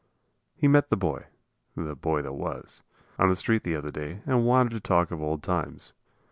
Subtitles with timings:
[0.55, 1.27] He met the boy
[1.75, 2.81] the boy that was
[3.19, 5.93] on the street the other day and wanted to talk of old times.